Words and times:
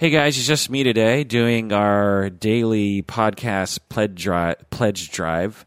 Hey 0.00 0.10
guys, 0.10 0.38
it's 0.38 0.46
just 0.46 0.70
me 0.70 0.84
today 0.84 1.24
doing 1.24 1.72
our 1.72 2.30
daily 2.30 3.02
podcast 3.02 3.80
pledge 3.88 4.14
drive. 4.14 4.70
Pledge 4.70 5.10
drive. 5.10 5.66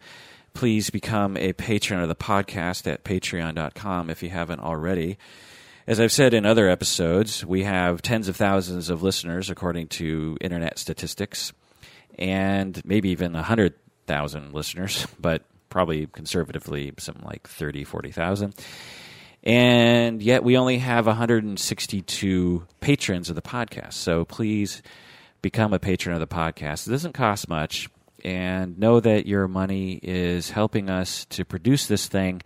Please 0.53 0.89
become 0.89 1.35
a 1.35 1.51
patron 1.51 1.99
of 1.99 2.07
the 2.07 2.15
podcast 2.15 2.89
at 2.89 3.03
patreon.com 3.03 4.09
if 4.09 4.23
you 4.23 4.29
haven't 4.29 4.61
already. 4.61 5.17
As 5.85 5.99
I've 5.99 6.13
said 6.13 6.33
in 6.33 6.45
other 6.45 6.69
episodes, 6.69 7.45
we 7.45 7.63
have 7.63 8.01
tens 8.01 8.29
of 8.29 8.37
thousands 8.37 8.89
of 8.89 9.03
listeners 9.03 9.49
according 9.49 9.87
to 9.87 10.37
internet 10.39 10.79
statistics, 10.79 11.51
and 12.17 12.81
maybe 12.85 13.09
even 13.09 13.33
100,000 13.33 14.53
listeners, 14.53 15.07
but 15.19 15.43
probably 15.67 16.07
conservatively 16.07 16.93
something 16.97 17.25
like 17.25 17.49
30, 17.49 17.83
40,000 17.83 18.55
and 19.43 20.21
yet 20.21 20.43
we 20.43 20.57
only 20.57 20.77
have 20.79 21.07
162 21.07 22.67
patrons 22.79 23.29
of 23.29 23.35
the 23.35 23.41
podcast. 23.41 23.93
So 23.93 24.25
please 24.25 24.81
become 25.41 25.73
a 25.73 25.79
patron 25.79 26.13
of 26.13 26.19
the 26.19 26.27
podcast. 26.27 26.87
It 26.87 26.91
doesn't 26.91 27.13
cost 27.13 27.49
much, 27.49 27.89
and 28.23 28.77
know 28.77 28.99
that 28.99 29.25
your 29.25 29.47
money 29.47 29.99
is 30.01 30.51
helping 30.51 30.89
us 30.89 31.25
to 31.25 31.45
produce 31.45 31.87
this 31.87 32.07
thing 32.07 32.41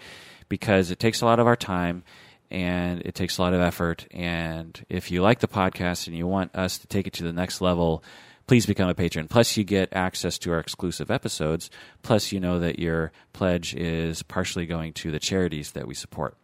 because 0.50 0.92
it 0.92 1.00
takes 1.00 1.22
a 1.22 1.26
lot 1.26 1.40
of 1.40 1.48
our 1.48 1.56
time 1.56 2.04
and 2.52 3.02
it 3.02 3.16
takes 3.16 3.38
a 3.38 3.42
lot 3.42 3.54
of 3.54 3.62
effort. 3.62 4.08
And 4.12 4.86
if 4.90 5.12
you 5.12 5.22
like 5.22 5.40
the 5.40 5.48
podcast 5.48 6.08
and 6.08 6.16
you 6.16 6.28
want 6.28 6.56
us 6.56 6.78
to 6.80 6.88
take 6.88 7.08
it 7.08 7.14
to 7.14 7.24
the 7.24 7.34
next 7.34 7.60
level, 7.60 8.04
please 8.48 8.66
become 8.66 8.88
a 8.90 8.96
patron. 8.96 9.28
Plus, 9.28 9.58
you 9.58 9.64
get 9.64 9.90
access 9.92 10.38
to 10.40 10.52
our 10.52 10.60
exclusive 10.60 11.10
episodes. 11.10 11.70
Plus, 12.04 12.32
you 12.32 12.40
know 12.40 12.60
that 12.60 12.80
your 12.80 13.12
pledge 13.34 13.74
is 13.76 14.24
partially 14.24 14.66
going 14.66 14.94
to 14.94 15.12
the 15.12 15.20
charities 15.20 15.72
that 15.72 15.88
we 15.88 15.96
support. 15.96 16.38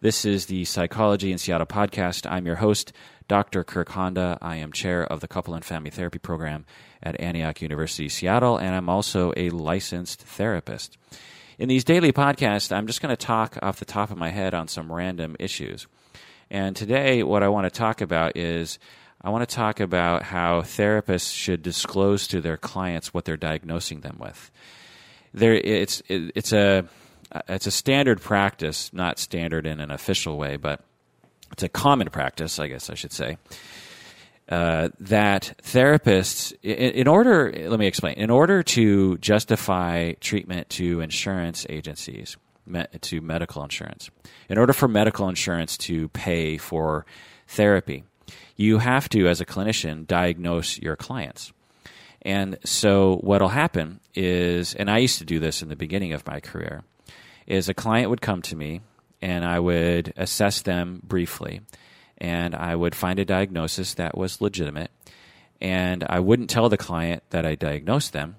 This 0.00 0.24
is 0.24 0.46
the 0.46 0.64
Psychology 0.64 1.32
in 1.32 1.38
Seattle 1.38 1.66
podcast. 1.66 2.30
I'm 2.30 2.46
your 2.46 2.54
host, 2.54 2.92
Dr. 3.26 3.64
Kirk 3.64 3.88
Honda. 3.88 4.38
I 4.40 4.54
am 4.54 4.70
chair 4.70 5.02
of 5.04 5.18
the 5.18 5.26
Couple 5.26 5.54
and 5.54 5.64
Family 5.64 5.90
Therapy 5.90 6.20
Program 6.20 6.66
at 7.02 7.20
Antioch 7.20 7.60
University, 7.60 8.08
Seattle, 8.08 8.58
and 8.58 8.76
I'm 8.76 8.88
also 8.88 9.32
a 9.36 9.50
licensed 9.50 10.22
therapist. 10.22 10.96
In 11.58 11.68
these 11.68 11.82
daily 11.82 12.12
podcasts, 12.12 12.70
I'm 12.70 12.86
just 12.86 13.02
going 13.02 13.10
to 13.10 13.16
talk 13.16 13.58
off 13.60 13.80
the 13.80 13.84
top 13.84 14.12
of 14.12 14.16
my 14.16 14.28
head 14.28 14.54
on 14.54 14.68
some 14.68 14.92
random 14.92 15.34
issues. 15.40 15.88
And 16.48 16.76
today, 16.76 17.24
what 17.24 17.42
I 17.42 17.48
want 17.48 17.64
to 17.64 17.76
talk 17.76 18.00
about 18.00 18.36
is 18.36 18.78
I 19.20 19.30
want 19.30 19.48
to 19.48 19.52
talk 19.52 19.80
about 19.80 20.22
how 20.22 20.60
therapists 20.60 21.34
should 21.34 21.60
disclose 21.60 22.28
to 22.28 22.40
their 22.40 22.56
clients 22.56 23.12
what 23.12 23.24
they're 23.24 23.36
diagnosing 23.36 24.02
them 24.02 24.18
with. 24.20 24.52
There, 25.34 25.54
it's 25.54 26.02
it, 26.06 26.30
it's 26.36 26.52
a 26.52 26.84
it's 27.48 27.66
a 27.66 27.70
standard 27.70 28.20
practice, 28.20 28.92
not 28.92 29.18
standard 29.18 29.66
in 29.66 29.80
an 29.80 29.90
official 29.90 30.36
way, 30.36 30.56
but 30.56 30.80
it's 31.52 31.62
a 31.62 31.68
common 31.68 32.08
practice, 32.10 32.58
I 32.58 32.68
guess 32.68 32.90
I 32.90 32.94
should 32.94 33.12
say. 33.12 33.38
Uh, 34.48 34.88
that 34.98 35.54
therapists, 35.62 36.54
in, 36.62 36.92
in, 36.92 37.06
order, 37.06 37.52
let 37.68 37.78
me 37.78 37.86
explain, 37.86 38.14
in 38.14 38.30
order 38.30 38.62
to 38.62 39.18
justify 39.18 40.12
treatment 40.20 40.70
to 40.70 41.00
insurance 41.00 41.66
agencies, 41.68 42.38
me, 42.64 42.82
to 43.02 43.20
medical 43.20 43.62
insurance, 43.62 44.08
in 44.48 44.56
order 44.56 44.72
for 44.72 44.88
medical 44.88 45.28
insurance 45.28 45.76
to 45.76 46.08
pay 46.08 46.56
for 46.56 47.04
therapy, 47.46 48.04
you 48.56 48.78
have 48.78 49.10
to, 49.10 49.28
as 49.28 49.42
a 49.42 49.46
clinician, 49.46 50.06
diagnose 50.06 50.78
your 50.78 50.96
clients. 50.96 51.52
And 52.22 52.58
so, 52.64 53.16
what'll 53.16 53.48
happen 53.48 54.00
is, 54.14 54.74
and 54.74 54.90
I 54.90 54.98
used 54.98 55.18
to 55.18 55.24
do 55.24 55.38
this 55.38 55.62
in 55.62 55.68
the 55.68 55.76
beginning 55.76 56.14
of 56.14 56.26
my 56.26 56.40
career, 56.40 56.84
is 57.48 57.68
a 57.68 57.74
client 57.74 58.10
would 58.10 58.20
come 58.20 58.42
to 58.42 58.54
me 58.54 58.82
and 59.20 59.44
I 59.44 59.58
would 59.58 60.12
assess 60.16 60.62
them 60.62 61.00
briefly 61.02 61.62
and 62.18 62.54
I 62.54 62.76
would 62.76 62.94
find 62.94 63.18
a 63.18 63.24
diagnosis 63.24 63.94
that 63.94 64.16
was 64.16 64.40
legitimate 64.40 64.90
and 65.60 66.04
I 66.08 66.20
wouldn't 66.20 66.50
tell 66.50 66.68
the 66.68 66.76
client 66.76 67.22
that 67.30 67.46
I 67.46 67.54
diagnosed 67.54 68.12
them 68.12 68.36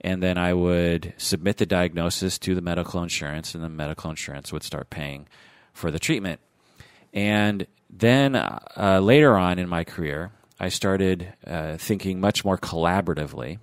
and 0.00 0.22
then 0.22 0.38
I 0.38 0.54
would 0.54 1.12
submit 1.18 1.56
the 1.56 1.66
diagnosis 1.66 2.38
to 2.38 2.54
the 2.54 2.60
medical 2.60 3.02
insurance 3.02 3.54
and 3.54 3.64
the 3.64 3.68
medical 3.68 4.08
insurance 4.08 4.52
would 4.52 4.62
start 4.62 4.88
paying 4.88 5.26
for 5.72 5.90
the 5.90 5.98
treatment. 5.98 6.40
And 7.12 7.66
then 7.90 8.36
uh, 8.36 9.00
later 9.02 9.36
on 9.36 9.58
in 9.58 9.68
my 9.68 9.82
career 9.82 10.30
I 10.60 10.68
started 10.68 11.32
uh, 11.44 11.76
thinking 11.76 12.20
much 12.20 12.44
more 12.44 12.56
collaboratively 12.56 13.58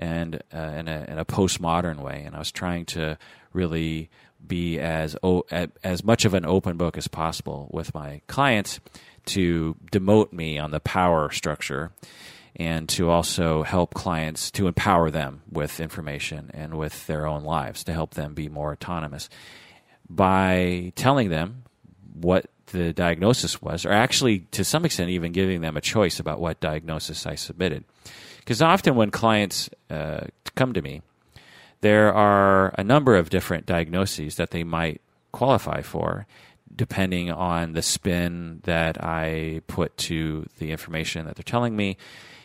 and 0.00 0.42
uh, 0.52 0.58
in, 0.58 0.88
a, 0.88 1.04
in 1.08 1.18
a 1.18 1.24
postmodern 1.24 2.00
way. 2.00 2.22
And 2.24 2.34
I 2.34 2.38
was 2.38 2.50
trying 2.50 2.86
to 2.86 3.18
really 3.52 4.08
be 4.44 4.80
as 4.80 5.14
o- 5.22 5.44
as 5.84 6.02
much 6.02 6.24
of 6.24 6.32
an 6.32 6.46
open 6.46 6.78
book 6.78 6.96
as 6.96 7.06
possible 7.06 7.68
with 7.70 7.94
my 7.94 8.22
clients 8.26 8.80
to 9.26 9.76
demote 9.92 10.32
me 10.32 10.58
on 10.58 10.70
the 10.70 10.80
power 10.80 11.30
structure 11.30 11.92
and 12.56 12.88
to 12.88 13.10
also 13.10 13.62
help 13.62 13.92
clients 13.92 14.50
to 14.52 14.66
empower 14.66 15.10
them 15.10 15.42
with 15.50 15.78
information 15.78 16.50
and 16.54 16.78
with 16.78 17.06
their 17.06 17.26
own 17.26 17.44
lives 17.44 17.84
to 17.84 17.92
help 17.92 18.14
them 18.14 18.32
be 18.32 18.48
more 18.48 18.72
autonomous. 18.72 19.28
By 20.08 20.94
telling 20.96 21.28
them 21.28 21.64
what 22.14 22.46
the 22.72 22.94
diagnosis 22.94 23.60
was 23.60 23.84
or 23.84 23.92
actually 23.92 24.40
to 24.52 24.64
some 24.64 24.84
extent 24.84 25.10
even 25.10 25.32
giving 25.32 25.60
them 25.60 25.76
a 25.76 25.80
choice 25.80 26.18
about 26.18 26.40
what 26.40 26.60
diagnosis 26.60 27.26
I 27.26 27.34
submitted 27.34 27.84
because 28.40 28.60
often 28.60 28.96
when 28.96 29.10
clients 29.10 29.70
uh, 29.88 30.22
come 30.54 30.72
to 30.72 30.82
me 30.82 31.02
there 31.80 32.12
are 32.12 32.74
a 32.76 32.84
number 32.84 33.16
of 33.16 33.30
different 33.30 33.64
diagnoses 33.66 34.36
that 34.36 34.50
they 34.50 34.64
might 34.64 35.00
qualify 35.32 35.80
for 35.80 36.26
depending 36.74 37.30
on 37.30 37.72
the 37.72 37.82
spin 37.82 38.60
that 38.64 39.02
I 39.02 39.60
put 39.66 39.96
to 39.98 40.46
the 40.58 40.70
information 40.70 41.26
that 41.26 41.36
they're 41.36 41.42
telling 41.42 41.76
me 41.76 41.96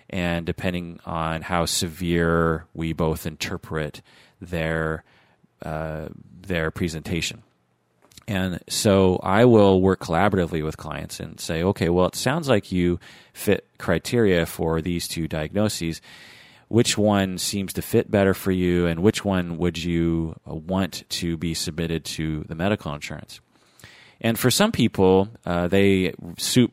and 0.09 0.45
depending 0.45 0.99
on 1.05 1.41
how 1.41 1.65
severe 1.65 2.65
we 2.73 2.93
both 2.93 3.25
interpret 3.25 4.01
their 4.41 5.03
uh, 5.61 6.09
their 6.41 6.69
presentation. 6.69 7.43
And 8.27 8.59
so 8.67 9.19
I 9.21 9.45
will 9.45 9.81
work 9.81 9.99
collaboratively 9.99 10.63
with 10.63 10.77
clients 10.77 11.19
and 11.19 11.39
say, 11.39 11.61
okay, 11.61 11.89
well, 11.89 12.07
it 12.07 12.15
sounds 12.15 12.49
like 12.49 12.71
you 12.71 12.99
fit 13.33 13.67
criteria 13.77 14.45
for 14.45 14.81
these 14.81 15.07
two 15.07 15.27
diagnoses 15.27 16.01
which 16.67 16.97
one 16.97 17.37
seems 17.37 17.73
to 17.73 17.81
fit 17.81 18.09
better 18.09 18.33
for 18.33 18.51
you 18.51 18.87
and 18.87 19.01
which 19.01 19.23
one 19.23 19.57
would 19.57 19.81
you 19.81 20.35
want 20.45 21.03
to 21.09 21.37
be 21.37 21.53
submitted 21.53 22.03
to 22.03 22.43
the 22.47 22.55
medical 22.55 22.93
insurance. 22.93 23.39
And 24.21 24.39
for 24.39 24.49
some 24.49 24.71
people, 24.71 25.29
uh, 25.45 25.67
they 25.67 26.13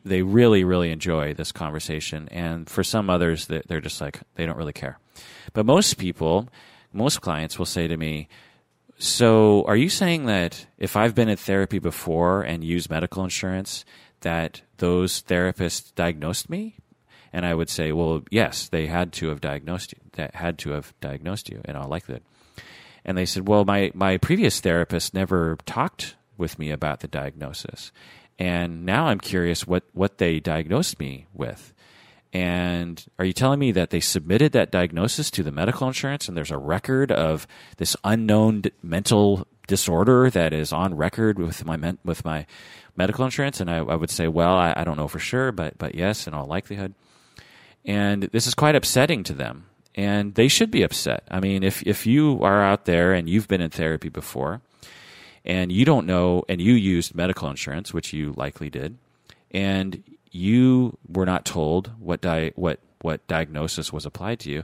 they 0.05 0.21
really 0.21 0.63
really 0.63 0.91
enjoy 0.91 1.33
this 1.33 1.51
conversation, 1.51 2.29
and 2.31 2.69
for 2.69 2.85
some 2.85 3.09
others, 3.09 3.47
they're 3.47 3.81
just 3.81 3.99
like 3.99 4.21
they 4.35 4.45
don't 4.45 4.57
really 4.57 4.73
care. 4.73 4.97
But 5.51 5.65
most 5.65 5.97
people, 5.97 6.47
most 6.93 7.21
clients 7.21 7.59
will 7.59 7.65
say 7.65 7.87
to 7.87 7.97
me, 7.97 8.29
"So, 8.97 9.63
are 9.65 9.75
you 9.75 9.89
saying 9.89 10.25
that 10.25 10.67
if 10.77 10.95
I've 10.95 11.15
been 11.15 11.29
in 11.29 11.37
therapy 11.37 11.79
before 11.79 12.41
and 12.41 12.63
used 12.63 12.89
medical 12.89 13.23
insurance, 13.23 13.85
that 14.21 14.61
those 14.77 15.21
therapists 15.21 15.93
diagnosed 15.93 16.49
me 16.49 16.77
and 17.33 17.47
I 17.47 17.55
would 17.55 17.69
say, 17.69 17.91
well, 17.91 18.21
yes, 18.29 18.69
they 18.69 18.85
had 18.85 19.11
to 19.13 19.29
have 19.29 19.41
diagnosed 19.41 19.91
you. 19.93 19.99
That 20.13 20.35
had 20.35 20.59
to 20.59 20.69
have 20.69 20.93
diagnosed 21.01 21.49
you 21.49 21.61
in 21.65 21.75
all 21.75 21.89
likelihood. 21.89 22.23
And 23.03 23.17
they 23.17 23.25
said, 23.25 23.47
well, 23.47 23.65
my, 23.65 23.91
my 23.95 24.17
previous 24.17 24.59
therapist 24.59 25.15
never 25.15 25.57
talked 25.65 26.15
with 26.37 26.59
me 26.59 26.69
about 26.69 26.99
the 26.99 27.07
diagnosis. 27.07 27.91
And 28.37 28.85
now 28.85 29.07
I'm 29.07 29.19
curious 29.19 29.65
what, 29.67 29.83
what 29.93 30.19
they 30.19 30.39
diagnosed 30.39 30.99
me 30.99 31.25
with. 31.33 31.72
And 32.33 33.05
are 33.19 33.25
you 33.25 33.33
telling 33.33 33.59
me 33.59 33.71
that 33.73 33.91
they 33.91 33.99
submitted 33.99 34.53
that 34.53 34.71
diagnosis 34.71 35.29
to 35.31 35.43
the 35.43 35.51
medical 35.51 35.87
insurance 35.87 36.27
and 36.27 36.35
there's 36.35 36.49
a 36.49 36.57
record 36.57 37.11
of 37.11 37.45
this 37.77 37.95
unknown 38.03 38.63
mental 38.81 39.47
disorder 39.67 40.31
that 40.31 40.51
is 40.51 40.73
on 40.73 40.95
record 40.95 41.37
with 41.37 41.63
my 41.63 41.95
with 42.03 42.25
my 42.25 42.47
medical 42.97 43.23
insurance? 43.23 43.61
And 43.61 43.69
I, 43.69 43.77
I 43.77 43.95
would 43.95 44.09
say, 44.09 44.27
well, 44.27 44.55
I, 44.55 44.73
I, 44.75 44.83
don't 44.83 44.97
know 44.97 45.07
for 45.07 45.19
sure, 45.19 45.51
but 45.51 45.77
but 45.77 45.93
yes, 45.93 46.25
in 46.25 46.33
all 46.33 46.47
likelihood. 46.47 46.95
And 47.85 48.23
this 48.23 48.47
is 48.47 48.55
quite 48.55 48.75
upsetting 48.75 49.23
to 49.25 49.33
them. 49.33 49.65
And 49.95 50.33
they 50.33 50.47
should 50.47 50.71
be 50.71 50.81
upset. 50.81 51.23
I 51.29 51.39
mean, 51.39 51.63
if, 51.63 51.83
if 51.83 52.07
you 52.07 52.41
are 52.41 52.63
out 52.63 52.85
there 52.85 53.13
and 53.13 53.29
you've 53.29 53.47
been 53.47 53.61
in 53.61 53.69
therapy 53.69 54.09
before 54.09 54.61
and 55.45 55.71
you 55.71 55.85
don't 55.85 56.07
know, 56.07 56.43
and 56.49 56.59
you 56.59 56.73
used 56.73 57.13
medical 57.13 57.47
insurance, 57.47 57.93
which 57.93 58.11
you 58.11 58.33
likely 58.35 58.71
did, 58.71 58.97
and 59.51 60.01
you 60.33 60.97
were 61.07 61.25
not 61.25 61.45
told 61.45 61.91
what, 61.99 62.21
di- 62.21 62.51
what, 62.55 62.79
what 63.01 63.25
diagnosis 63.27 63.93
was 63.93 64.05
applied 64.05 64.39
to 64.41 64.49
you, 64.49 64.63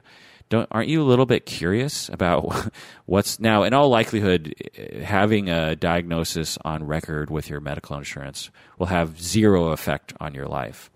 don't 0.50 0.68
aren't 0.72 0.90
you 0.90 1.02
a 1.02 1.06
little 1.06 1.28
bit 1.28 1.46
curious 1.46 2.10
about 2.10 2.72
what's 3.06 3.40
now 3.40 3.64
in 3.64 3.74
all 3.74 3.90
likelihood 3.90 4.56
having 5.04 5.48
a 5.48 5.76
diagnosis 5.76 6.58
on 6.66 6.86
record 6.86 7.30
with 7.30 7.50
your 7.50 7.60
medical 7.60 7.96
insurance 7.98 8.50
will 8.78 8.88
have 8.88 9.22
zero 9.22 9.68
effect 9.68 10.14
on 10.20 10.34
your 10.34 10.48
life. 10.48 10.90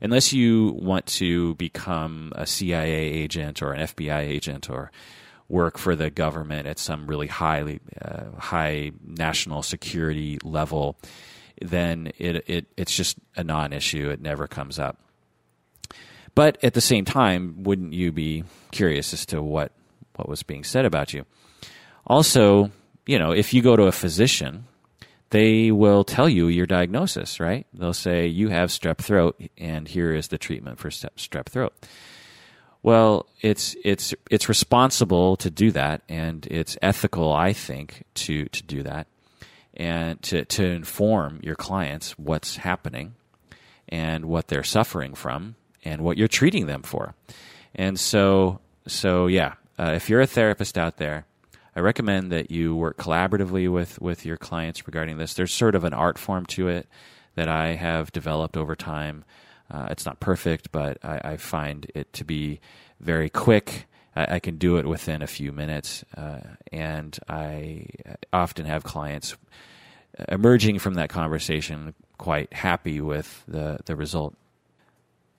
Unless 0.00 0.32
you 0.32 0.76
want 0.80 1.06
to 1.06 1.54
become 1.54 2.32
a 2.34 2.46
CIA 2.46 2.94
agent 2.94 3.62
or 3.62 3.72
an 3.72 3.86
FBI 3.86 4.20
agent 4.20 4.68
or 4.68 4.90
work 5.48 5.78
for 5.78 5.94
the 5.94 6.10
government 6.10 6.66
at 6.66 6.78
some 6.78 7.06
really 7.06 7.26
high 7.26 7.78
uh, 8.00 8.24
high 8.38 8.92
national 9.06 9.62
security 9.62 10.38
level, 10.42 10.96
then 11.68 12.12
it, 12.18 12.44
it 12.48 12.66
it's 12.76 12.94
just 12.94 13.18
a 13.36 13.44
non-issue. 13.44 14.10
It 14.10 14.20
never 14.20 14.46
comes 14.46 14.78
up. 14.78 14.98
But 16.34 16.62
at 16.64 16.74
the 16.74 16.80
same 16.80 17.04
time, 17.04 17.62
wouldn't 17.62 17.92
you 17.92 18.10
be 18.12 18.44
curious 18.72 19.12
as 19.12 19.24
to 19.26 19.42
what 19.42 19.72
what 20.16 20.28
was 20.28 20.42
being 20.42 20.64
said 20.64 20.84
about 20.84 21.12
you? 21.12 21.24
Also, 22.06 22.70
you 23.06 23.18
know, 23.18 23.32
if 23.32 23.54
you 23.54 23.62
go 23.62 23.76
to 23.76 23.84
a 23.84 23.92
physician, 23.92 24.66
they 25.30 25.70
will 25.70 26.04
tell 26.04 26.28
you 26.28 26.48
your 26.48 26.66
diagnosis, 26.66 27.40
right? 27.40 27.66
They'll 27.72 27.92
say 27.92 28.26
you 28.26 28.48
have 28.48 28.70
strep 28.70 28.98
throat, 28.98 29.40
and 29.58 29.88
here 29.88 30.14
is 30.14 30.28
the 30.28 30.38
treatment 30.38 30.78
for 30.78 30.90
strep 30.90 31.46
throat. 31.46 31.74
Well, 32.82 33.26
it's 33.40 33.74
it's 33.82 34.14
it's 34.30 34.48
responsible 34.48 35.36
to 35.38 35.50
do 35.50 35.70
that, 35.70 36.02
and 36.08 36.46
it's 36.50 36.76
ethical, 36.82 37.32
I 37.32 37.52
think, 37.52 38.04
to 38.14 38.44
to 38.46 38.62
do 38.62 38.82
that, 38.82 39.06
and 39.74 40.20
to 40.22 40.44
to 40.44 40.64
inform 40.64 41.40
your 41.42 41.56
clients 41.56 42.18
what's 42.18 42.56
happening, 42.56 43.14
and 43.88 44.24
what 44.26 44.48
they're 44.48 44.62
suffering 44.62 45.14
from, 45.14 45.56
and 45.84 46.02
what 46.02 46.16
you're 46.16 46.28
treating 46.28 46.66
them 46.66 46.82
for. 46.82 47.14
And 47.74 47.98
so, 47.98 48.60
so 48.86 49.26
yeah, 49.26 49.54
uh, 49.78 49.92
if 49.94 50.08
you're 50.08 50.20
a 50.20 50.26
therapist 50.26 50.78
out 50.78 50.96
there, 50.98 51.26
I 51.76 51.80
recommend 51.80 52.30
that 52.30 52.50
you 52.50 52.76
work 52.76 52.96
collaboratively 52.96 53.70
with 53.70 54.00
with 54.00 54.24
your 54.24 54.36
clients 54.36 54.86
regarding 54.86 55.18
this. 55.18 55.34
There's 55.34 55.52
sort 55.52 55.74
of 55.74 55.84
an 55.84 55.92
art 55.92 56.18
form 56.18 56.46
to 56.46 56.68
it 56.68 56.88
that 57.34 57.48
I 57.48 57.74
have 57.74 58.12
developed 58.12 58.56
over 58.56 58.76
time. 58.76 59.24
Uh, 59.70 59.88
it's 59.90 60.06
not 60.06 60.20
perfect, 60.20 60.70
but 60.70 60.98
I, 61.02 61.20
I, 61.24 61.36
find 61.36 61.90
it 61.94 62.12
to 62.12 62.24
be 62.24 62.60
very 63.00 63.30
quick. 63.30 63.86
I, 64.14 64.36
I 64.36 64.38
can 64.38 64.58
do 64.58 64.76
it 64.76 64.86
within 64.86 65.22
a 65.22 65.26
few 65.26 65.52
minutes, 65.52 66.04
uh, 66.16 66.40
and 66.72 67.18
I 67.28 67.86
often 68.32 68.66
have 68.66 68.84
clients 68.84 69.36
emerging 70.28 70.78
from 70.78 70.94
that 70.94 71.08
conversation 71.08 71.94
quite 72.18 72.52
happy 72.52 73.00
with 73.00 73.44
the 73.48 73.78
the 73.84 73.96
result. 73.96 74.34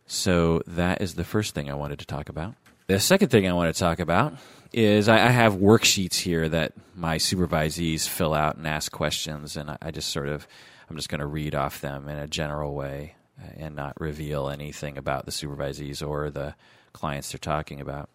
So 0.07 0.61
that 0.67 1.01
is 1.01 1.15
the 1.15 1.23
first 1.23 1.55
thing 1.55 1.69
I 1.69 1.73
wanted 1.73 1.99
to 1.99 2.05
talk 2.05 2.29
about. 2.29 2.55
The 2.87 2.99
second 2.99 3.29
thing 3.29 3.47
I 3.47 3.53
want 3.53 3.73
to 3.73 3.79
talk 3.79 3.99
about 3.99 4.35
is 4.71 5.07
I, 5.07 5.15
I 5.15 5.29
have 5.29 5.55
worksheets 5.55 6.15
here 6.15 6.47
that 6.49 6.73
my 6.93 7.17
supervisees 7.17 8.07
fill 8.07 8.33
out 8.33 8.57
and 8.57 8.67
ask 8.67 8.91
questions, 8.91 9.57
and 9.57 9.71
I, 9.71 9.77
I 9.81 9.91
just 9.91 10.09
sort 10.09 10.27
of 10.27 10.47
I'm 10.89 10.95
just 10.95 11.09
going 11.09 11.21
to 11.21 11.25
read 11.25 11.55
off 11.55 11.81
them 11.81 12.07
in 12.09 12.17
a 12.17 12.27
general 12.27 12.73
way 12.73 13.15
and 13.57 13.75
not 13.75 13.99
reveal 13.99 14.49
anything 14.49 14.97
about 14.97 15.25
the 15.25 15.31
supervisees 15.31 16.05
or 16.07 16.29
the 16.29 16.55
clients 16.93 17.31
they're 17.31 17.39
talking 17.39 17.81
about. 17.81 18.09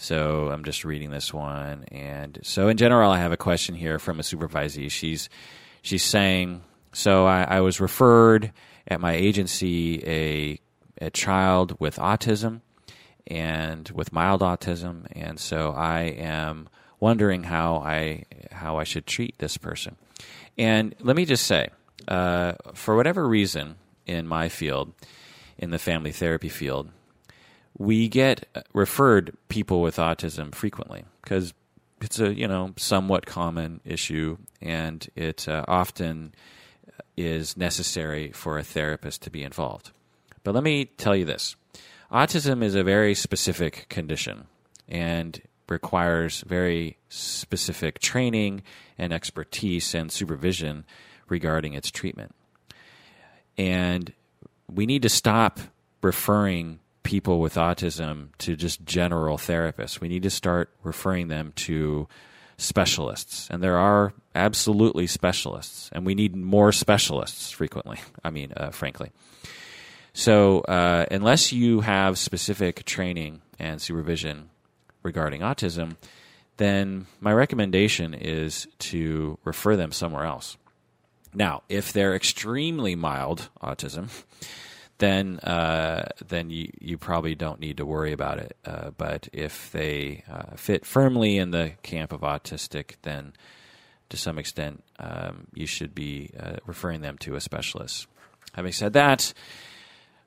So 0.00 0.48
I'm 0.50 0.64
just 0.64 0.82
reading 0.82 1.10
this 1.10 1.30
one, 1.34 1.84
and 1.92 2.38
so 2.42 2.68
in 2.68 2.78
general, 2.78 3.10
I 3.10 3.18
have 3.18 3.32
a 3.32 3.36
question 3.36 3.74
here 3.74 3.98
from 3.98 4.18
a 4.18 4.22
supervisee. 4.22 4.90
She's 4.90 5.28
she's 5.82 6.02
saying, 6.02 6.62
so 6.94 7.26
I, 7.26 7.42
I 7.42 7.60
was 7.60 7.82
referred 7.82 8.50
at 8.88 8.98
my 8.98 9.12
agency 9.12 10.02
a 10.06 11.04
a 11.04 11.10
child 11.10 11.76
with 11.78 11.96
autism 11.96 12.62
and 13.26 13.90
with 13.90 14.10
mild 14.10 14.40
autism, 14.40 15.06
and 15.12 15.38
so 15.38 15.72
I 15.72 16.04
am 16.04 16.70
wondering 16.98 17.42
how 17.42 17.76
I 17.76 18.24
how 18.52 18.78
I 18.78 18.84
should 18.84 19.06
treat 19.06 19.38
this 19.38 19.58
person. 19.58 19.96
And 20.56 20.94
let 21.00 21.14
me 21.14 21.26
just 21.26 21.46
say, 21.46 21.68
uh, 22.08 22.54
for 22.72 22.96
whatever 22.96 23.28
reason, 23.28 23.76
in 24.06 24.26
my 24.26 24.48
field, 24.48 24.94
in 25.58 25.68
the 25.68 25.78
family 25.78 26.10
therapy 26.10 26.48
field, 26.48 26.88
we 27.80 28.08
get 28.08 28.46
referred 28.74 29.34
people 29.48 29.80
with 29.80 29.96
autism 29.96 30.54
frequently 30.54 31.02
because 31.22 31.54
it's 32.02 32.20
a 32.20 32.34
you 32.34 32.46
know 32.46 32.74
somewhat 32.76 33.24
common 33.24 33.80
issue, 33.86 34.36
and 34.60 35.08
it 35.16 35.48
uh, 35.48 35.64
often 35.66 36.34
is 37.16 37.56
necessary 37.56 38.32
for 38.32 38.58
a 38.58 38.62
therapist 38.62 39.22
to 39.22 39.30
be 39.30 39.42
involved. 39.42 39.92
But 40.44 40.54
let 40.54 40.62
me 40.62 40.84
tell 40.84 41.16
you 41.16 41.24
this 41.24 41.56
autism 42.12 42.62
is 42.62 42.74
a 42.74 42.84
very 42.84 43.14
specific 43.14 43.86
condition 43.88 44.46
and 44.86 45.40
requires 45.66 46.42
very 46.42 46.98
specific 47.08 47.98
training 47.98 48.62
and 48.98 49.10
expertise 49.10 49.94
and 49.94 50.12
supervision 50.12 50.84
regarding 51.30 51.72
its 51.72 51.90
treatment. 51.90 52.34
And 53.56 54.12
we 54.70 54.84
need 54.84 55.00
to 55.00 55.08
stop 55.08 55.60
referring 56.02 56.80
people 57.02 57.40
with 57.40 57.54
autism 57.54 58.28
to 58.38 58.56
just 58.56 58.84
general 58.84 59.38
therapists. 59.38 60.00
We 60.00 60.08
need 60.08 60.22
to 60.24 60.30
start 60.30 60.70
referring 60.82 61.28
them 61.28 61.52
to 61.56 62.08
specialists. 62.56 63.48
And 63.50 63.62
there 63.62 63.78
are 63.78 64.12
absolutely 64.34 65.06
specialists, 65.06 65.88
and 65.92 66.04
we 66.04 66.14
need 66.14 66.36
more 66.36 66.72
specialists 66.72 67.50
frequently, 67.50 67.98
I 68.24 68.30
mean, 68.30 68.52
uh, 68.56 68.70
frankly. 68.70 69.10
So, 70.12 70.60
uh, 70.60 71.06
unless 71.10 71.52
you 71.52 71.80
have 71.80 72.18
specific 72.18 72.84
training 72.84 73.42
and 73.58 73.80
supervision 73.80 74.50
regarding 75.02 75.40
autism, 75.40 75.96
then 76.56 77.06
my 77.20 77.32
recommendation 77.32 78.12
is 78.12 78.66
to 78.78 79.38
refer 79.44 79.76
them 79.76 79.92
somewhere 79.92 80.24
else. 80.24 80.58
Now, 81.32 81.62
if 81.68 81.92
they're 81.92 82.14
extremely 82.14 82.96
mild 82.96 83.48
autism, 83.62 84.08
then 85.00 85.40
uh, 85.40 86.08
then 86.28 86.50
you, 86.50 86.70
you 86.80 86.96
probably 86.98 87.34
don't 87.34 87.58
need 87.58 87.78
to 87.78 87.86
worry 87.86 88.12
about 88.12 88.38
it. 88.38 88.56
Uh, 88.64 88.90
but 88.96 89.28
if 89.32 89.72
they 89.72 90.22
uh, 90.30 90.54
fit 90.56 90.86
firmly 90.86 91.36
in 91.38 91.50
the 91.50 91.72
camp 91.82 92.12
of 92.12 92.20
autistic, 92.20 92.94
then 93.02 93.32
to 94.10 94.16
some 94.16 94.38
extent 94.38 94.84
um, 94.98 95.46
you 95.54 95.66
should 95.66 95.94
be 95.94 96.30
uh, 96.38 96.56
referring 96.66 97.00
them 97.00 97.18
to 97.18 97.34
a 97.34 97.40
specialist. 97.40 98.06
Having 98.52 98.72
said 98.72 98.92
that, 98.92 99.32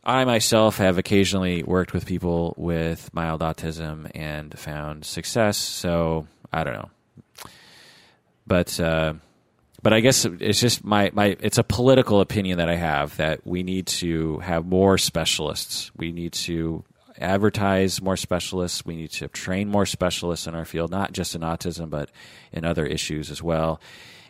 I 0.03 0.25
myself 0.25 0.77
have 0.77 0.97
occasionally 0.97 1.63
worked 1.63 1.93
with 1.93 2.05
people 2.05 2.53
with 2.57 3.13
mild 3.13 3.41
autism 3.41 4.11
and 4.15 4.57
found 4.57 5.05
success. 5.05 5.57
So 5.57 6.27
I 6.51 6.63
don't 6.63 6.73
know, 6.73 6.89
but 8.45 8.79
uh, 8.79 9.13
but 9.83 9.91
I 9.91 9.99
guess 9.99 10.25
it's 10.25 10.61
just 10.61 10.83
my, 10.83 11.11
my 11.13 11.35
it's 11.41 11.57
a 11.57 11.63
political 11.63 12.21
opinion 12.21 12.57
that 12.57 12.69
I 12.69 12.75
have 12.75 13.17
that 13.17 13.45
we 13.45 13.63
need 13.63 13.85
to 13.87 14.39
have 14.39 14.65
more 14.65 14.97
specialists. 14.97 15.91
We 15.95 16.13
need 16.13 16.31
to 16.33 16.85
advertise 17.19 18.01
more 18.01 18.15
specialists. 18.15 18.85
We 18.85 18.95
need 18.95 19.11
to 19.11 19.27
train 19.27 19.67
more 19.67 19.85
specialists 19.85 20.47
in 20.47 20.55
our 20.55 20.63
field, 20.63 20.89
not 20.89 21.11
just 21.11 21.35
in 21.35 21.41
autism, 21.41 21.89
but 21.89 22.09
in 22.53 22.63
other 22.63 22.85
issues 22.85 23.29
as 23.29 23.43
well. 23.43 23.81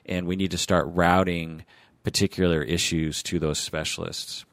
And 0.08 0.28
we 0.28 0.36
need 0.36 0.52
to 0.52 0.58
start 0.58 0.88
routing 0.90 1.64
particular 2.04 2.64
issues 2.64 3.22
to 3.24 3.38
those 3.38 3.60
specialists. 3.60 4.46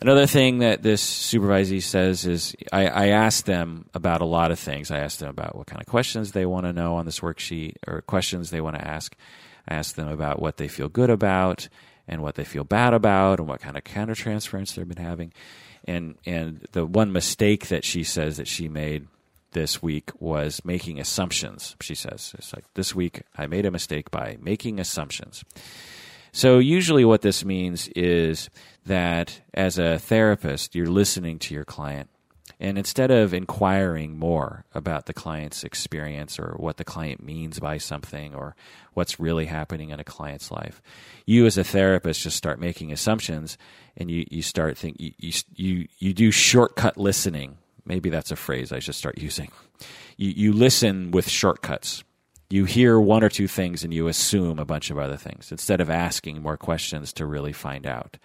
Another 0.00 0.26
thing 0.26 0.58
that 0.58 0.82
this 0.82 1.02
supervisee 1.02 1.82
says 1.82 2.26
is 2.26 2.54
I, 2.72 2.86
I 2.88 3.06
asked 3.08 3.46
them 3.46 3.88
about 3.94 4.20
a 4.20 4.26
lot 4.26 4.50
of 4.50 4.58
things. 4.58 4.90
I 4.90 4.98
asked 4.98 5.20
them 5.20 5.30
about 5.30 5.56
what 5.56 5.66
kind 5.66 5.80
of 5.80 5.86
questions 5.86 6.32
they 6.32 6.46
want 6.46 6.66
to 6.66 6.72
know 6.72 6.96
on 6.96 7.06
this 7.06 7.20
worksheet 7.20 7.76
or 7.86 8.02
questions 8.02 8.50
they 8.50 8.60
want 8.60 8.76
to 8.76 8.86
ask. 8.86 9.16
I 9.68 9.74
asked 9.74 9.96
them 9.96 10.08
about 10.08 10.40
what 10.40 10.56
they 10.56 10.68
feel 10.68 10.88
good 10.88 11.10
about 11.10 11.68
and 12.06 12.22
what 12.22 12.34
they 12.34 12.44
feel 12.44 12.64
bad 12.64 12.92
about 12.92 13.38
and 13.38 13.48
what 13.48 13.60
kind 13.60 13.76
of 13.76 13.84
countertransference 13.84 14.74
they've 14.74 14.88
been 14.88 15.04
having. 15.04 15.32
And 15.86 16.16
and 16.26 16.66
the 16.72 16.84
one 16.86 17.12
mistake 17.12 17.68
that 17.68 17.84
she 17.84 18.04
says 18.04 18.36
that 18.36 18.48
she 18.48 18.68
made 18.68 19.06
this 19.52 19.82
week 19.82 20.10
was 20.20 20.62
making 20.64 21.00
assumptions. 21.00 21.76
She 21.80 21.94
says 21.94 22.34
it's 22.36 22.52
like 22.54 22.64
this 22.74 22.94
week 22.94 23.22
I 23.36 23.46
made 23.46 23.64
a 23.64 23.70
mistake 23.70 24.10
by 24.10 24.36
making 24.40 24.80
assumptions. 24.80 25.44
So 26.34 26.58
usually 26.58 27.04
what 27.04 27.22
this 27.22 27.44
means 27.44 27.86
is 27.94 28.50
that 28.86 29.40
as 29.54 29.78
a 29.78 30.00
therapist, 30.00 30.74
you're 30.74 30.88
listening 30.88 31.38
to 31.38 31.54
your 31.54 31.64
client. 31.64 32.10
And 32.58 32.76
instead 32.76 33.12
of 33.12 33.32
inquiring 33.32 34.18
more 34.18 34.64
about 34.74 35.06
the 35.06 35.12
client's 35.12 35.62
experience 35.62 36.40
or 36.40 36.56
what 36.56 36.76
the 36.76 36.84
client 36.84 37.22
means 37.22 37.60
by 37.60 37.78
something 37.78 38.34
or 38.34 38.56
what's 38.94 39.20
really 39.20 39.46
happening 39.46 39.90
in 39.90 40.00
a 40.00 40.04
client's 40.04 40.50
life, 40.50 40.82
you 41.24 41.46
as 41.46 41.56
a 41.56 41.62
therapist 41.62 42.22
just 42.22 42.36
start 42.36 42.58
making 42.58 42.90
assumptions 42.90 43.56
and 43.96 44.10
you, 44.10 44.26
you 44.28 44.42
start 44.42 44.76
think 44.76 44.96
you, 44.98 45.12
you, 45.54 45.86
you, 45.98 46.12
do 46.12 46.32
shortcut 46.32 46.96
listening. 46.96 47.58
Maybe 47.86 48.10
that's 48.10 48.32
a 48.32 48.36
phrase 48.36 48.72
I 48.72 48.80
should 48.80 48.96
start 48.96 49.18
using. 49.22 49.52
You, 50.16 50.30
you 50.30 50.52
listen 50.52 51.12
with 51.12 51.28
shortcuts 51.28 52.02
you 52.54 52.64
hear 52.64 53.00
one 53.00 53.24
or 53.24 53.28
two 53.28 53.48
things 53.48 53.82
and 53.82 53.92
you 53.92 54.06
assume 54.06 54.60
a 54.60 54.64
bunch 54.64 54.88
of 54.88 54.96
other 54.96 55.16
things 55.16 55.50
instead 55.50 55.80
of 55.80 55.90
asking 55.90 56.40
more 56.40 56.56
questions 56.56 57.12
to 57.12 57.26
really 57.26 57.52
find 57.52 57.84
out. 57.84 58.16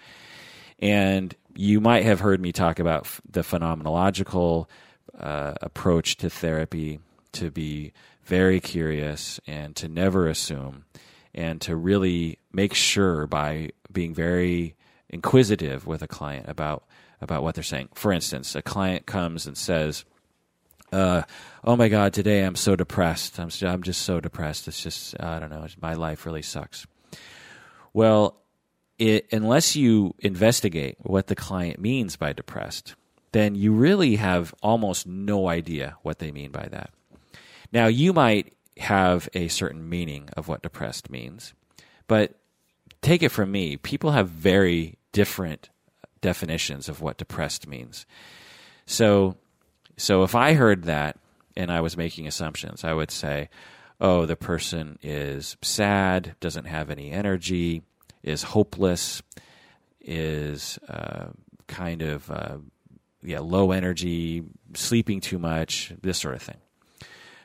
And 0.77 1.33
you 1.55 1.81
might 1.81 2.03
have 2.03 2.19
heard 2.19 2.39
me 2.39 2.51
talk 2.51 2.77
about 2.77 3.07
the 3.27 3.41
phenomenological 3.41 4.67
uh, 5.19 5.55
approach 5.63 6.17
to 6.17 6.29
therapy 6.29 6.99
to 7.31 7.49
be 7.49 7.91
very 8.23 8.59
curious 8.59 9.39
and 9.47 9.75
to 9.75 9.89
never 9.89 10.27
assume 10.27 10.85
and 11.33 11.59
to 11.61 11.75
really 11.75 12.37
make 12.53 12.75
sure 12.75 13.25
by 13.25 13.71
being 13.91 14.13
very 14.13 14.75
inquisitive 15.09 15.87
with 15.87 16.03
a 16.03 16.07
client 16.07 16.47
about 16.47 16.83
about 17.19 17.41
what 17.41 17.55
they're 17.55 17.63
saying. 17.63 17.89
For 17.95 18.13
instance, 18.13 18.55
a 18.55 18.61
client 18.61 19.07
comes 19.07 19.47
and 19.47 19.57
says, 19.57 20.05
uh, 20.91 21.23
oh 21.63 21.75
my 21.75 21.89
God, 21.89 22.13
today 22.13 22.43
I'm 22.43 22.55
so 22.55 22.75
depressed. 22.75 23.39
I'm, 23.39 23.49
I'm 23.61 23.83
just 23.83 24.01
so 24.01 24.19
depressed. 24.19 24.67
It's 24.67 24.81
just, 24.81 25.15
I 25.21 25.39
don't 25.39 25.49
know, 25.49 25.65
my 25.81 25.93
life 25.93 26.25
really 26.25 26.41
sucks. 26.41 26.87
Well, 27.93 28.41
it, 28.97 29.27
unless 29.31 29.75
you 29.75 30.15
investigate 30.19 30.97
what 30.99 31.27
the 31.27 31.35
client 31.35 31.79
means 31.79 32.15
by 32.15 32.33
depressed, 32.33 32.95
then 33.31 33.55
you 33.55 33.71
really 33.71 34.17
have 34.17 34.53
almost 34.61 35.07
no 35.07 35.47
idea 35.47 35.95
what 36.01 36.19
they 36.19 36.31
mean 36.31 36.51
by 36.51 36.67
that. 36.71 36.91
Now, 37.71 37.87
you 37.87 38.13
might 38.13 38.53
have 38.77 39.29
a 39.33 39.47
certain 39.47 39.87
meaning 39.87 40.29
of 40.35 40.47
what 40.47 40.63
depressed 40.63 41.09
means, 41.09 41.53
but 42.07 42.39
take 43.01 43.23
it 43.23 43.29
from 43.29 43.51
me, 43.51 43.77
people 43.77 44.11
have 44.11 44.29
very 44.29 44.97
different 45.11 45.69
definitions 46.21 46.89
of 46.89 47.01
what 47.01 47.17
depressed 47.17 47.67
means. 47.67 48.05
So, 48.85 49.37
so 49.99 50.23
if 50.23 50.33
I 50.33 50.53
heard 50.53 50.83
that 50.83 51.17
and 51.57 51.71
I 51.71 51.81
was 51.81 51.97
making 51.97 52.25
assumptions, 52.25 52.83
I 52.83 52.93
would 52.93 53.11
say, 53.11 53.49
oh, 53.99 54.25
the 54.25 54.37
person 54.37 54.97
is 55.01 55.57
sad, 55.61 56.35
doesn't 56.39 56.65
have 56.65 56.89
any 56.89 57.11
energy, 57.11 57.83
is 58.23 58.43
hopeless, 58.43 59.21
is 59.99 60.79
uh, 60.87 61.27
kind 61.67 62.01
of 62.01 62.31
uh, 62.31 62.57
yeah 63.21 63.39
low 63.39 63.71
energy, 63.71 64.43
sleeping 64.73 65.19
too 65.19 65.37
much, 65.37 65.93
this 66.01 66.17
sort 66.17 66.35
of 66.35 66.41
thing. 66.41 66.57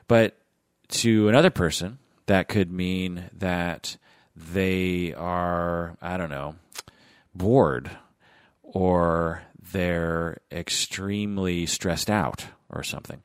But 0.07 0.37
to 0.89 1.29
another 1.29 1.51
person, 1.51 1.99
that 2.27 2.49
could 2.49 2.71
mean 2.71 3.31
that 3.33 3.97
they 4.37 5.13
are 5.15 5.97
I 6.01 6.17
don't 6.17 6.31
know 6.31 6.55
bored 7.35 7.91
or 8.65 9.43
they're 9.73 10.39
extremely 10.51 11.67
stressed 11.67 12.11
out 12.11 12.47
or 12.69 12.83
something. 12.83 13.23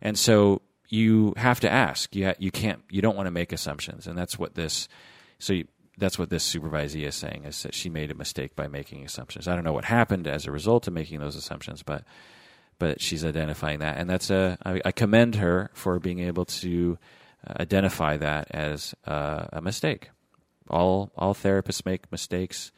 And 0.00 0.18
so 0.18 0.62
you 0.88 1.34
have 1.36 1.60
to 1.60 1.70
ask. 1.70 2.14
You 2.14 2.32
you 2.38 2.50
can't 2.50 2.82
you 2.90 3.02
don't 3.02 3.16
want 3.16 3.26
to 3.26 3.32
make 3.32 3.52
assumptions, 3.52 4.06
and 4.06 4.16
that's 4.16 4.38
what 4.38 4.54
this. 4.54 4.88
So 5.38 5.52
you, 5.52 5.66
that's 5.98 6.18
what 6.18 6.30
this 6.30 6.48
supervisee 6.48 7.06
is 7.06 7.14
saying 7.14 7.44
is 7.44 7.62
that 7.62 7.74
she 7.74 7.88
made 7.88 8.10
a 8.10 8.14
mistake 8.14 8.54
by 8.54 8.68
making 8.68 9.04
assumptions. 9.04 9.48
I 9.48 9.54
don't 9.54 9.64
know 9.64 9.72
what 9.72 9.86
happened 9.86 10.26
as 10.26 10.46
a 10.46 10.52
result 10.52 10.86
of 10.86 10.92
making 10.92 11.20
those 11.20 11.36
assumptions, 11.36 11.82
but 11.82 12.04
but 12.78 13.00
she's 13.00 13.24
identifying 13.24 13.80
that, 13.80 13.96
and 13.96 14.08
that's 14.08 14.30
a 14.30 14.58
I, 14.64 14.80
I 14.84 14.92
commend 14.92 15.36
her 15.36 15.70
for 15.74 15.98
being 15.98 16.20
able 16.20 16.44
to 16.44 16.98
uh, 17.46 17.54
identify 17.60 18.16
that 18.18 18.48
as 18.50 18.94
uh, 19.06 19.46
a 19.52 19.60
mistake. 19.60 20.10
All 20.68 21.10
all 21.16 21.34
therapists 21.34 21.84
make 21.84 22.10
mistakes. 22.12 22.70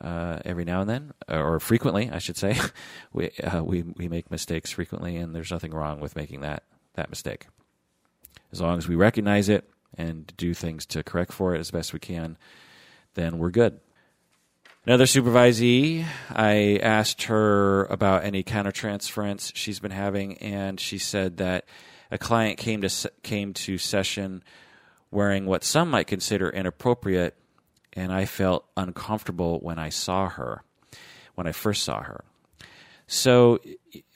Uh, 0.00 0.38
every 0.44 0.64
now 0.64 0.80
and 0.80 0.88
then, 0.88 1.12
or 1.28 1.58
frequently, 1.58 2.10
I 2.10 2.18
should 2.18 2.36
say, 2.36 2.56
we 3.12 3.30
uh, 3.42 3.62
we 3.62 3.82
we 3.82 4.08
make 4.08 4.30
mistakes 4.30 4.70
frequently, 4.70 5.16
and 5.16 5.34
there's 5.34 5.50
nothing 5.50 5.72
wrong 5.72 6.00
with 6.00 6.16
making 6.16 6.40
that 6.42 6.62
that 6.94 7.10
mistake. 7.10 7.46
As 8.52 8.60
long 8.60 8.78
as 8.78 8.88
we 8.88 8.94
recognize 8.94 9.48
it 9.48 9.68
and 9.96 10.32
do 10.36 10.54
things 10.54 10.86
to 10.86 11.02
correct 11.02 11.32
for 11.32 11.54
it 11.54 11.58
as 11.58 11.70
best 11.70 11.92
we 11.92 11.98
can, 11.98 12.38
then 13.14 13.38
we're 13.38 13.50
good. 13.50 13.80
Another 14.86 15.04
supervisee, 15.04 16.06
I 16.30 16.78
asked 16.82 17.24
her 17.24 17.84
about 17.84 18.24
any 18.24 18.42
countertransference 18.42 19.52
she's 19.54 19.78
been 19.78 19.90
having, 19.90 20.38
and 20.38 20.80
she 20.80 20.96
said 20.96 21.36
that 21.36 21.66
a 22.10 22.18
client 22.18 22.58
came 22.58 22.80
to 22.80 23.10
came 23.22 23.52
to 23.54 23.76
session 23.76 24.42
wearing 25.10 25.44
what 25.46 25.64
some 25.64 25.90
might 25.90 26.06
consider 26.06 26.48
inappropriate, 26.48 27.36
and 27.92 28.12
I 28.12 28.24
felt 28.24 28.66
uncomfortable 28.76 29.58
when 29.60 29.78
I 29.78 29.88
saw 29.88 30.28
her, 30.28 30.62
when 31.34 31.46
I 31.46 31.52
first 31.52 31.82
saw 31.82 32.02
her. 32.02 32.24
So 33.06 33.60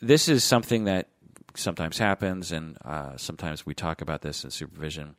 this 0.00 0.28
is 0.28 0.44
something 0.44 0.84
that 0.84 1.08
sometimes 1.54 1.98
happens, 1.98 2.52
and 2.52 2.76
uh, 2.84 3.16
sometimes 3.16 3.66
we 3.66 3.74
talk 3.74 4.00
about 4.00 4.22
this 4.22 4.44
in 4.44 4.50
supervision. 4.50 5.16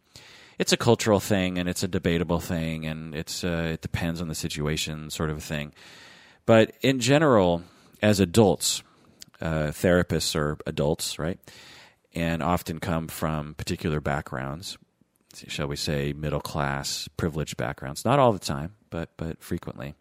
It's 0.58 0.72
a 0.72 0.78
cultural 0.78 1.20
thing, 1.20 1.58
and 1.58 1.68
it's 1.68 1.84
a 1.84 1.88
debatable 1.88 2.40
thing, 2.40 2.86
and 2.86 3.14
it's 3.14 3.44
uh, 3.44 3.72
it 3.74 3.82
depends 3.82 4.22
on 4.22 4.30
the 4.30 4.36
situation, 4.36 5.10
sort 5.10 5.30
of 5.30 5.38
a 5.38 5.42
thing. 5.42 5.74
But 6.46 6.76
in 6.82 7.00
general, 7.00 7.64
as 8.02 8.20
adults, 8.20 8.84
uh, 9.42 9.72
therapists 9.72 10.36
are 10.36 10.58
adults, 10.66 11.20
right, 11.20 11.40
and 12.14 12.42
often 12.42 12.80
come 12.80 13.08
from 13.08 13.56
particular 13.56 14.00
backgrounds, 14.00 14.78
shall 15.48 15.68
we 15.68 15.76
say, 15.76 16.14
middle 16.14 16.40
class, 16.40 17.08
privileged 17.18 17.58
backgrounds. 17.58 18.06
Not 18.06 18.20
all 18.20 18.32
the 18.32 18.40
time, 18.40 18.76
but 18.90 19.10
but 19.18 19.42
frequently. 19.42 19.96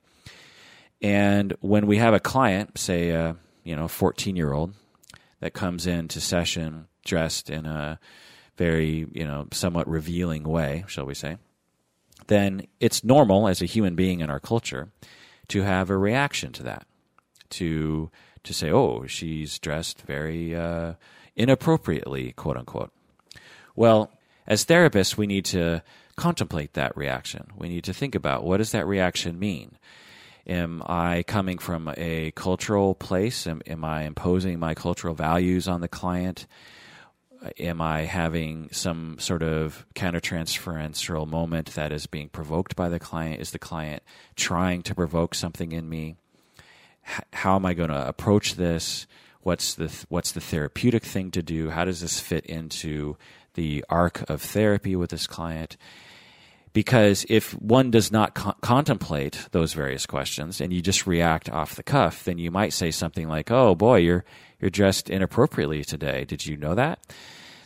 And 1.03 1.55
when 1.61 1.87
we 1.87 1.99
have 1.99 2.15
a 2.15 2.21
client, 2.21 2.79
say, 2.79 3.11
a 3.11 3.37
you 3.65 3.75
know, 3.77 3.89
fourteen 3.89 4.37
year 4.37 4.53
old 4.53 4.75
that 5.41 5.53
comes 5.53 5.87
into 5.87 6.21
session 6.21 6.87
dressed 7.05 7.51
in 7.51 7.67
a 7.67 7.99
very, 8.57 9.07
you 9.13 9.25
know, 9.25 9.47
somewhat 9.53 9.89
revealing 9.89 10.45
way, 10.45 10.85
shall 10.87 11.05
we 11.05 11.15
say, 11.15 11.37
then 12.29 12.67
it's 12.81 13.05
normal 13.05 13.49
as 13.49 13.61
a 13.61 13.67
human 13.67 13.95
being 13.95 14.21
in 14.21 14.31
our 14.31 14.41
culture 14.41 14.91
to 15.49 15.63
have 15.63 15.91
a 15.91 15.97
reaction 15.97 16.53
to 16.53 16.63
that. 16.63 16.87
To 17.51 18.11
to 18.45 18.55
say, 18.55 18.71
oh, 18.71 19.07
she's 19.07 19.59
dressed 19.59 20.03
very 20.03 20.55
uh, 20.55 20.95
inappropriately, 21.37 22.33
quote 22.33 22.57
unquote. 22.57 22.93
Well, 23.77 24.11
as 24.47 24.65
therapists, 24.65 25.17
we 25.17 25.27
need 25.27 25.45
to 25.47 25.83
contemplate 26.17 26.75
that 26.75 26.97
reaction. 26.97 27.47
We 27.57 27.69
need 27.69 27.85
to 27.85 27.95
think 27.95 28.15
about 28.15 28.45
what 28.45 28.59
does 28.59 28.73
that 28.73 28.87
reaction 28.87 29.39
mean? 29.39 29.79
Am 30.47 30.83
I 30.87 31.23
coming 31.27 31.59
from 31.59 31.93
a 31.97 32.31
cultural 32.33 32.95
place? 32.95 33.47
Am, 33.47 33.63
am 33.67 33.85
I 33.85 34.03
imposing 34.03 34.59
my 34.59 34.75
cultural 34.75 35.15
values 35.15 35.67
on 35.67 35.81
the 35.81 35.89
client? 35.89 36.47
Am 37.59 37.81
I 37.81 38.03
having 38.03 38.69
some 38.71 39.17
sort 39.19 39.43
of 39.43 39.87
countertransferential 39.95 41.27
moment 41.27 41.75
that 41.75 41.93
is 41.93 42.07
being 42.07 42.29
provoked 42.29 42.77
by 42.77 42.89
the 42.89 42.99
client? 43.01 43.41
Is 43.41 43.51
the 43.53 43.59
client 43.59 44.03
trying 44.37 44.83
to 44.83 44.95
provoke 44.95 45.35
something 45.35 45.73
in 45.73 45.89
me? 45.89 46.17
H- 47.07 47.25
how 47.33 47.57
am 47.57 47.67
I 47.67 47.75
going 47.75 47.91
to 47.91 48.07
approach 48.07 48.57
this? 48.57 49.07
What's 49.43 49.75
the 49.75 49.93
what's 50.09 50.33
the 50.33 50.41
therapeutic 50.41 51.05
thing 51.05 51.31
to 51.33 51.43
do? 51.43 51.69
How 51.69 51.85
does 51.85 52.01
this 52.01 52.19
fit 52.19 52.47
into 52.47 53.19
the 53.55 53.85
arc 53.89 54.29
of 54.29 54.43
therapy 54.43 54.95
with 54.97 55.11
this 55.11 55.27
client? 55.27 55.77
because 56.75 57.25
if 57.29 57.53
one 57.55 57.91
does 57.91 58.13
not 58.13 58.35
co- 58.35 58.55
contemplate 58.61 59.49
those 59.53 59.73
various 59.73 60.05
questions 60.05 60.61
and 60.61 60.73
you 60.73 60.83
just 60.83 61.07
react 61.07 61.49
off 61.49 61.77
the 61.77 61.83
cuff, 61.83 62.25
then 62.25 62.37
you 62.37 62.51
might 62.51 62.75
say 62.75 62.91
something 62.91 63.29
like, 63.29 63.51
"Oh 63.51 63.75
boy, 63.75 63.99
you're 63.99 64.25
you're 64.61 64.71
dressed 64.71 65.09
inappropriately 65.09 65.85
today. 65.85 66.25
Did 66.27 66.45
you 66.45 66.59
know 66.59 66.75
that?" 66.75 66.99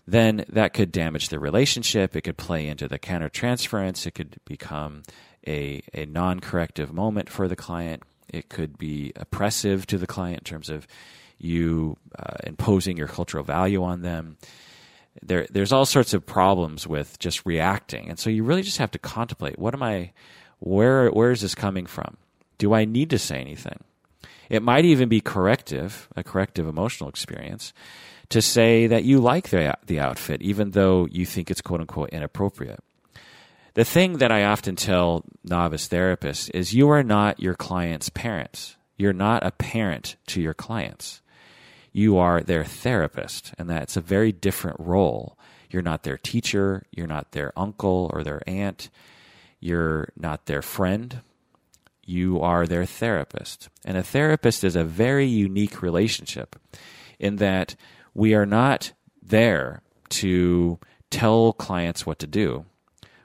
Then 0.07 0.45
that 0.49 0.73
could 0.73 0.93
damage 0.93 1.31
the 1.31 1.39
relationship. 1.39 2.15
It 2.15 2.23
could 2.23 2.37
play 2.37 2.69
into 2.69 2.87
the 2.87 2.99
countertransference. 2.99 4.07
It 4.07 4.13
could 4.13 4.37
become 4.45 5.03
a 5.47 5.83
a 5.95 6.05
non-corrective 6.07 6.93
moment 6.93 7.31
for 7.31 7.49
the 7.49 7.57
client. 7.57 8.03
It 8.29 8.51
could 8.51 8.77
be 8.77 9.13
oppressive 9.17 9.87
to 9.87 9.97
the 9.97 10.07
client 10.07 10.41
in 10.41 10.45
terms 10.45 10.69
of 10.69 10.87
you 11.39 11.97
uh, 12.19 12.37
imposing 12.45 12.99
your 12.99 13.09
cultural 13.09 13.45
value 13.45 13.83
on 13.83 14.03
them 14.03 14.37
there 15.23 15.47
there's 15.51 15.73
all 15.73 15.87
sorts 15.87 16.15
of 16.15 16.27
problems 16.27 16.87
with 16.87 17.19
just 17.19 17.45
reacting. 17.47 18.09
And 18.09 18.19
so 18.19 18.31
you 18.31 18.45
really 18.45 18.63
just 18.63 18.79
have 18.79 18.91
to 18.93 18.99
contemplate 18.99 19.59
what 19.59 19.75
am 19.75 19.83
i 19.83 20.13
where 20.61 21.09
where 21.11 21.31
is 21.31 21.41
this 21.41 21.55
coming 21.55 21.87
from? 21.87 22.17
Do 22.59 22.75
i 22.75 22.85
need 22.85 23.11
to 23.11 23.19
say 23.19 23.39
anything? 23.41 23.85
It 24.49 24.63
might 24.63 24.85
even 24.85 25.09
be 25.09 25.21
corrective 25.21 26.09
a 26.17 26.23
corrective 26.23 26.67
emotional 26.67 27.11
experience 27.11 27.73
to 28.31 28.43
say 28.43 28.87
that 28.87 29.05
you 29.05 29.21
like 29.21 29.51
the 29.51 29.77
the 29.87 30.01
outfit 30.01 30.43
even 30.43 30.73
though 30.73 31.07
you 31.11 31.27
think 31.27 31.51
it's 31.51 31.61
quote 31.61 31.81
unquote 31.81 32.11
inappropriate. 32.11 32.81
The 33.75 33.85
thing 33.85 34.19
that 34.19 34.33
i 34.33 34.45
often 34.45 34.77
tell 34.77 35.25
novice 35.45 35.89
therapists 35.89 36.51
is 36.53 36.75
you 36.75 36.89
are 36.91 37.03
not 37.03 37.41
your 37.41 37.55
client's 37.55 38.09
parents. 38.09 38.77
You're 38.97 39.13
not 39.13 39.47
a 39.47 39.53
parent 39.53 40.17
to 40.29 40.41
your 40.41 40.55
clients 40.55 41.23
you 41.93 42.19
are 42.19 42.41
their 42.41 42.65
therapist, 42.65 43.55
and 43.59 43.69
that's 43.69 43.97
a 43.97 44.01
very 44.01 44.33
different 44.33 44.79
role. 44.81 45.39
You're 45.71 45.83
not 45.83 46.03
their 46.03 46.17
teacher, 46.17 46.87
you're 46.91 47.07
not 47.07 47.33
their 47.33 47.53
uncle 47.57 48.11
or 48.13 48.23
their 48.23 48.43
aunt, 48.47 48.91
you're 49.61 50.09
not 50.17 50.47
their 50.47 50.63
friend. 50.63 51.21
You 52.05 52.41
are 52.41 52.67
their 52.67 52.87
therapist. 52.87 53.69
And 53.85 53.99
a 53.99 54.03
therapist 54.03 54.65
is 54.65 54.77
a 54.77 54.85
very 54.85 55.27
unique 55.27 55.83
relationship 55.83 56.57
in 57.19 57.37
that 57.37 57.77
we 58.15 58.35
are 58.35 58.47
not 58.47 58.93
there 59.23 59.83
to 60.11 60.79
tell 61.11 61.53
clients 61.53 62.07
what 62.07 62.19
to 62.21 62.27
do. 62.27 62.65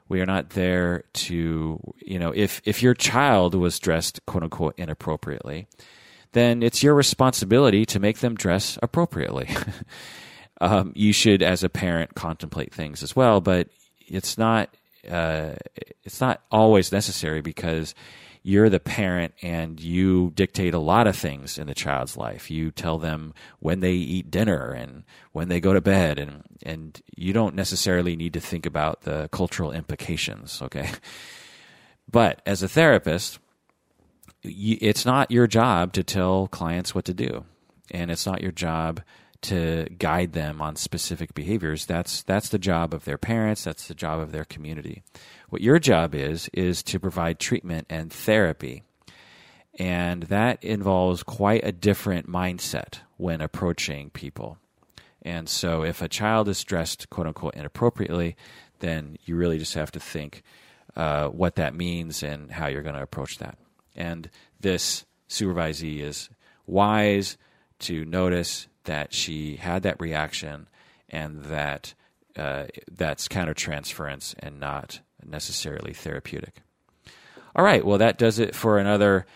We 0.08 0.20
are 0.20 0.26
not 0.26 0.50
there 0.50 1.04
to, 1.14 1.80
you 2.04 2.18
know, 2.18 2.32
if, 2.34 2.60
if 2.66 2.82
your 2.82 2.92
child 2.94 3.54
was 3.54 3.78
dressed 3.78 4.20
quote 4.26 4.42
unquote 4.42 4.74
inappropriately, 4.76 5.66
then 6.34 6.62
it's 6.62 6.82
your 6.82 6.94
responsibility 6.94 7.86
to 7.86 7.98
make 7.98 8.18
them 8.18 8.34
dress 8.34 8.78
appropriately. 8.82 9.48
um, 10.60 10.92
you 10.94 11.12
should, 11.12 11.42
as 11.42 11.64
a 11.64 11.68
parent, 11.68 12.14
contemplate 12.14 12.74
things 12.74 13.02
as 13.02 13.16
well, 13.16 13.40
but 13.40 13.68
it's 14.06 14.36
not 14.36 14.68
uh, 15.10 15.54
it's 16.04 16.20
not 16.20 16.42
always 16.50 16.92
necessary 16.92 17.40
because 17.40 17.94
you're 18.42 18.68
the 18.68 18.80
parent 18.80 19.32
and 19.42 19.80
you 19.80 20.30
dictate 20.34 20.74
a 20.74 20.78
lot 20.78 21.06
of 21.06 21.16
things 21.16 21.58
in 21.58 21.66
the 21.66 21.74
child's 21.74 22.16
life. 22.16 22.50
You 22.50 22.70
tell 22.70 22.98
them 22.98 23.32
when 23.58 23.80
they 23.80 23.92
eat 23.92 24.30
dinner 24.30 24.70
and 24.70 25.04
when 25.32 25.48
they 25.48 25.60
go 25.60 25.72
to 25.72 25.80
bed 25.80 26.18
and 26.18 26.42
and 26.62 27.00
you 27.16 27.32
don't 27.32 27.54
necessarily 27.54 28.16
need 28.16 28.34
to 28.34 28.40
think 28.40 28.66
about 28.66 29.02
the 29.02 29.28
cultural 29.32 29.72
implications, 29.72 30.60
okay? 30.62 30.90
But 32.10 32.42
as 32.44 32.62
a 32.62 32.68
therapist, 32.68 33.38
it's 34.44 35.04
not 35.06 35.30
your 35.30 35.46
job 35.46 35.92
to 35.94 36.02
tell 36.04 36.48
clients 36.48 36.94
what 36.94 37.04
to 37.06 37.14
do. 37.14 37.44
and 37.90 38.10
it's 38.10 38.26
not 38.26 38.40
your 38.42 38.52
job 38.52 39.00
to 39.42 39.86
guide 39.98 40.32
them 40.32 40.62
on 40.62 40.74
specific 40.74 41.34
behaviors. 41.34 41.84
That's 41.84 42.22
that's 42.22 42.48
the 42.48 42.58
job 42.58 42.94
of 42.94 43.04
their 43.04 43.18
parents. 43.18 43.64
That's 43.64 43.88
the 43.88 43.94
job 43.94 44.20
of 44.20 44.32
their 44.32 44.44
community. 44.44 45.02
What 45.50 45.60
your 45.62 45.78
job 45.78 46.14
is 46.14 46.48
is 46.52 46.82
to 46.84 46.98
provide 46.98 47.38
treatment 47.38 47.86
and 47.90 48.10
therapy, 48.12 48.82
and 49.78 50.24
that 50.24 50.64
involves 50.64 51.22
quite 51.22 51.64
a 51.64 51.72
different 51.72 52.28
mindset 52.28 53.00
when 53.18 53.40
approaching 53.42 54.10
people. 54.10 54.58
And 55.22 55.48
so, 55.48 55.84
if 55.84 56.00
a 56.02 56.08
child 56.08 56.48
is 56.48 56.64
dressed 56.64 57.10
"quote 57.10 57.26
unquote" 57.26 57.54
inappropriately, 57.54 58.36
then 58.80 59.18
you 59.26 59.36
really 59.36 59.58
just 59.58 59.74
have 59.74 59.92
to 59.92 60.00
think 60.00 60.42
uh, 60.96 61.28
what 61.28 61.56
that 61.56 61.74
means 61.74 62.22
and 62.22 62.50
how 62.50 62.66
you're 62.68 62.82
going 62.82 62.94
to 62.96 63.02
approach 63.02 63.38
that. 63.38 63.58
And 63.94 64.30
this 64.60 65.04
supervisee 65.28 66.00
is 66.00 66.30
wise 66.66 67.36
to 67.80 68.04
notice 68.04 68.68
that 68.84 69.12
she 69.12 69.56
had 69.56 69.82
that 69.82 70.00
reaction 70.00 70.68
and 71.08 71.44
that 71.44 71.94
uh, 72.36 72.64
that's 72.90 73.28
countertransference 73.28 74.34
and 74.38 74.58
not 74.58 75.00
necessarily 75.24 75.92
therapeutic. 75.92 76.62
All 77.56 77.64
right, 77.64 77.84
well, 77.84 77.98
that 77.98 78.18
does 78.18 78.38
it 78.38 78.54
for 78.54 78.78
another 78.78 79.26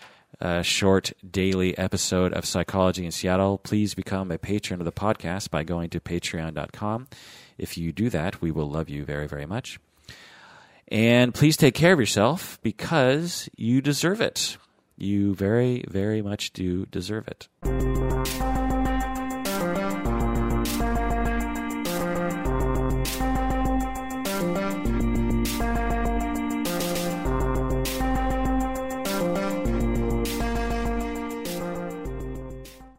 uh, 0.41 0.61
short 0.61 1.13
daily 1.29 1.77
episode 1.77 2.33
of 2.33 2.45
Psychology 2.45 3.05
in 3.05 3.11
Seattle. 3.11 3.57
Please 3.57 3.93
become 3.93 4.31
a 4.31 4.37
patron 4.37 4.81
of 4.81 4.85
the 4.85 4.91
podcast 4.91 5.49
by 5.49 5.63
going 5.63 5.89
to 5.91 5.99
patreon.com. 5.99 7.07
If 7.57 7.77
you 7.77 7.91
do 7.91 8.09
that, 8.09 8.41
we 8.41 8.51
will 8.51 8.69
love 8.69 8.89
you 8.89 9.05
very, 9.05 9.27
very 9.27 9.45
much. 9.45 9.79
And 10.89 11.33
please 11.33 11.55
take 11.55 11.75
care 11.75 11.93
of 11.93 11.99
yourself 11.99 12.59
because 12.63 13.47
you 13.55 13.81
deserve 13.81 14.21
it. 14.21 14.57
You 14.97 15.35
very, 15.35 15.85
very 15.87 16.21
much 16.21 16.51
do 16.51 16.85
deserve 16.87 17.27
it. 17.27 17.47